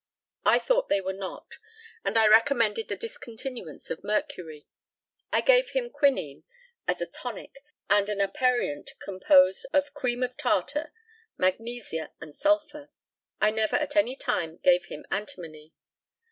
I 0.45 0.57
thought 0.57 0.89
they 0.89 0.99
were 0.99 1.13
not, 1.13 1.59
and 2.03 2.17
I 2.17 2.25
recommended 2.25 2.87
the 2.87 2.95
discontinuance 2.95 3.91
of 3.91 4.03
mercury. 4.03 4.65
I 5.31 5.41
gave 5.41 5.69
him 5.69 5.91
quinine 5.91 6.43
as 6.87 7.01
a 7.01 7.05
tonic, 7.05 7.59
and 7.87 8.09
an 8.09 8.19
aperient 8.19 8.93
composed 8.97 9.67
of 9.73 9.93
cream 9.93 10.23
of 10.23 10.35
tartar, 10.37 10.91
magnesia, 11.37 12.13
and 12.19 12.33
sulphur. 12.33 12.89
I 13.39 13.51
never 13.51 13.75
at 13.75 13.95
any 13.95 14.15
time 14.15 14.57
gave 14.57 14.85
him 14.85 15.05
antimony. 15.11 15.71